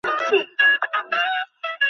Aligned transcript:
আসুন, 0.03 0.45
আসুন। 0.85 1.77